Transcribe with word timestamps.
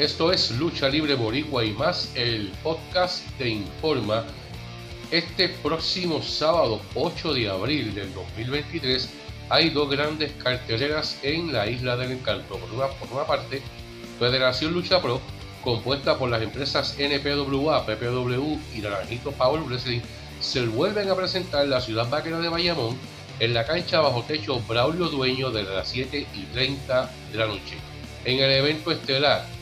Esto 0.00 0.32
es 0.32 0.52
Lucha 0.52 0.88
Libre 0.88 1.14
Boricua 1.14 1.62
y 1.62 1.72
más, 1.72 2.10
el 2.14 2.50
podcast 2.62 3.22
te 3.36 3.50
informa. 3.50 4.24
Este 5.10 5.50
próximo 5.50 6.22
sábado 6.22 6.80
8 6.94 7.34
de 7.34 7.50
abril 7.50 7.94
del 7.94 8.10
2023 8.14 9.10
hay 9.50 9.68
dos 9.68 9.90
grandes 9.90 10.32
carteleras 10.42 11.18
en 11.22 11.52
la 11.52 11.68
Isla 11.68 11.98
del 11.98 12.12
Encanto. 12.12 12.56
Por 12.56 12.72
una, 12.72 12.86
por 12.86 13.12
una 13.12 13.26
parte, 13.26 13.60
Federación 14.18 14.72
Lucha 14.72 15.02
Pro, 15.02 15.20
compuesta 15.62 16.16
por 16.16 16.30
las 16.30 16.40
empresas 16.40 16.96
NPWA, 16.98 17.84
PPW 17.84 18.56
y 18.74 18.78
Naranjito 18.78 19.32
Power 19.32 19.60
Wrestling, 19.64 20.00
se 20.40 20.64
vuelven 20.64 21.10
a 21.10 21.14
presentar 21.14 21.64
en 21.64 21.70
la 21.72 21.82
ciudad 21.82 22.08
vaquera 22.08 22.38
de 22.38 22.48
Bayamón 22.48 22.96
en 23.38 23.52
la 23.52 23.66
cancha 23.66 24.00
bajo 24.00 24.22
techo 24.22 24.62
Braulio 24.66 25.10
Dueño 25.10 25.50
de 25.50 25.64
las 25.64 25.88
7 25.88 26.26
y 26.34 26.42
30 26.54 27.10
de 27.32 27.38
la 27.38 27.46
noche. 27.48 27.76
En 28.24 28.38
el 28.38 28.50
evento 28.50 28.92
estelar, 28.92 29.59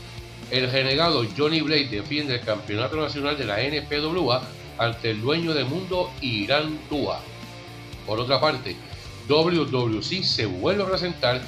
el 0.51 0.71
renegado 0.71 1.25
Johnny 1.37 1.61
Blade 1.61 1.89
defiende 1.89 2.35
el 2.35 2.41
campeonato 2.41 2.97
nacional 2.97 3.37
de 3.37 3.45
la 3.45 3.61
NPWA 3.61 4.41
ante 4.77 5.11
el 5.11 5.21
dueño 5.21 5.53
del 5.53 5.65
mundo 5.65 6.11
Irán 6.21 6.79
Tua. 6.89 7.19
Por 8.05 8.19
otra 8.19 8.39
parte, 8.39 8.75
WWC 9.27 10.23
se 10.23 10.45
vuelve 10.45 10.83
a 10.83 10.87
presentar 10.87 11.41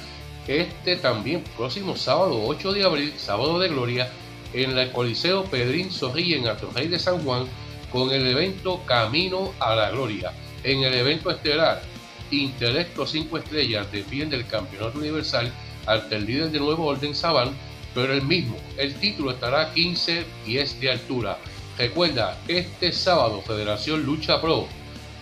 este 0.46 0.96
también 0.96 1.42
próximo 1.56 1.96
sábado 1.96 2.42
8 2.46 2.72
de 2.72 2.84
abril, 2.84 3.12
sábado 3.16 3.58
de 3.58 3.68
gloria, 3.68 4.10
en 4.52 4.76
el 4.76 4.92
Coliseo 4.92 5.44
Pedrín 5.44 5.90
Zorrilla 5.90 6.36
en 6.36 6.46
Atorrey 6.46 6.88
de 6.88 6.98
San 6.98 7.24
Juan 7.24 7.46
con 7.90 8.10
el 8.10 8.26
evento 8.26 8.80
Camino 8.86 9.52
a 9.58 9.74
la 9.74 9.90
Gloria. 9.90 10.32
En 10.62 10.82
el 10.82 10.94
evento 10.94 11.30
estelar, 11.30 11.82
Intelecto 12.30 13.06
5 13.06 13.38
Estrellas 13.38 13.90
defiende 13.92 14.36
el 14.36 14.46
campeonato 14.46 14.98
universal 14.98 15.52
ante 15.86 16.16
el 16.16 16.26
líder 16.26 16.50
de 16.50 16.60
Nuevo 16.60 16.86
Orden 16.86 17.14
Saban, 17.14 17.50
pero 17.94 18.12
el 18.12 18.22
mismo, 18.22 18.56
el 18.76 18.94
título 18.94 19.32
estará 19.32 19.62
a 19.62 19.74
15 19.74 20.24
pies 20.44 20.80
de 20.80 20.90
altura. 20.90 21.38
Recuerda, 21.78 22.38
este 22.48 22.92
sábado 22.92 23.42
Federación 23.42 24.04
Lucha 24.04 24.40
Pro 24.40 24.66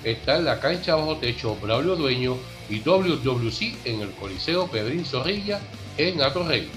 está 0.04 0.36
en 0.36 0.44
la 0.44 0.60
cancha 0.60 0.94
bajo 0.94 1.16
techo 1.16 1.56
Braulio 1.56 1.96
Dueño 1.96 2.36
y 2.68 2.80
WWC 2.80 3.86
en 3.86 4.00
el 4.00 4.10
Coliseo 4.12 4.68
Pedrín 4.68 5.04
Zorrilla 5.04 5.60
en 5.98 6.22
Atorrey. 6.22 6.68